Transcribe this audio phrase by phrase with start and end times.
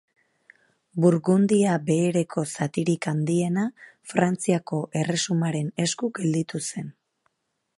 [1.03, 3.67] Burgundia Behereko zatirik handiena
[4.13, 6.91] Frantziako Erresumaren esku gelditu zen.